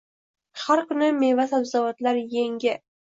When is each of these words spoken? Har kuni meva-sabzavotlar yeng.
Har 0.61 0.81
kuni 0.91 1.09
meva-sabzavotlar 1.17 2.21
yeng. 2.37 2.57